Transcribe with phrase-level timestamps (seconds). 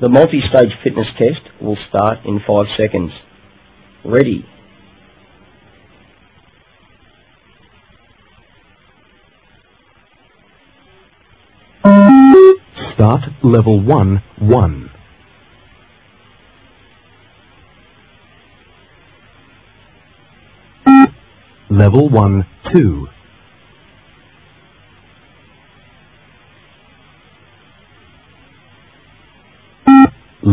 [0.00, 3.10] The multi-stage fitness test will start in 5 seconds.
[4.04, 4.46] Ready.
[12.94, 14.90] Start level 1, 1.
[21.70, 23.08] Level 1, 2.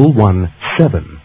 [0.00, 1.20] double one seven.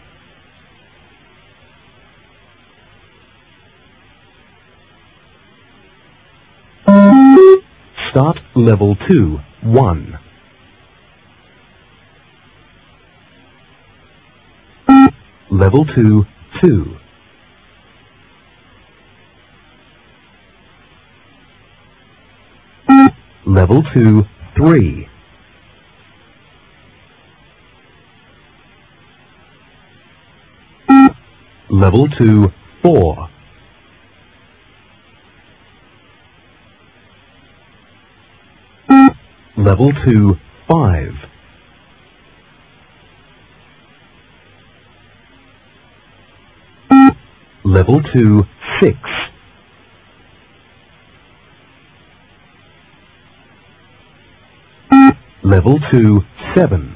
[8.10, 10.18] Start level two one.
[15.50, 16.26] Level two
[16.62, 16.84] two.
[23.46, 24.20] Level two
[24.56, 25.08] three.
[31.86, 32.48] level two
[32.82, 33.28] 4.
[39.56, 40.30] Level two
[40.68, 41.12] 5.
[47.64, 48.40] Level two
[48.82, 48.94] 6.
[55.44, 56.20] Level two
[56.58, 56.95] 7.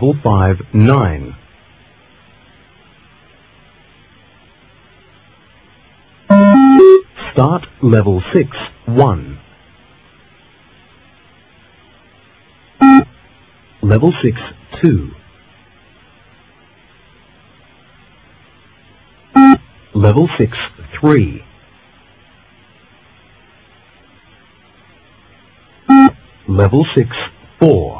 [0.00, 1.36] level 5, 9.
[7.32, 8.50] Start level 6,
[8.88, 9.40] 1.
[13.82, 14.38] Level 6,
[14.82, 15.10] 2.
[19.94, 20.50] Level 6,
[21.02, 21.44] 3.
[26.48, 27.08] Level 6,
[27.60, 27.99] 4.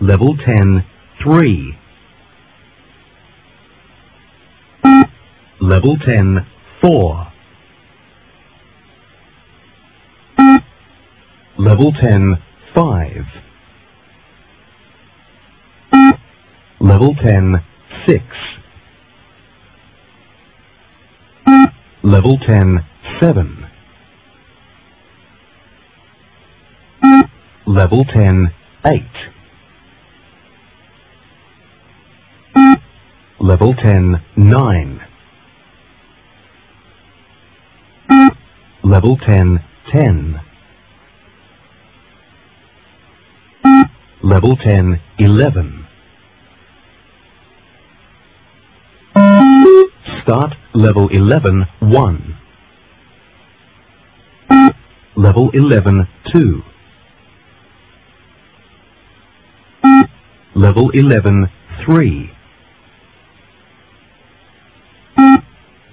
[0.00, 0.82] Level 10,
[1.22, 1.74] 3.
[5.60, 6.46] Level 10,
[6.80, 7.32] 4.
[11.58, 12.36] Level 10,
[12.74, 13.26] 5.
[16.80, 17.62] Level 10,
[18.08, 18.22] 6.
[22.02, 22.78] Level 10,
[23.20, 23.66] 7.
[27.66, 28.52] Level 10,
[28.86, 28.90] 8.
[33.50, 35.00] Level 10, 9.
[38.84, 39.58] Level 10,
[39.92, 40.40] 10.
[44.22, 45.84] Level 10, 11.
[50.22, 52.36] Start level 11, 1.
[55.16, 56.62] Level 11, 2.
[60.54, 61.50] Level 11,
[61.84, 62.30] 3.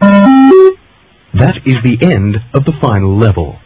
[0.00, 3.58] That is the end of the final level.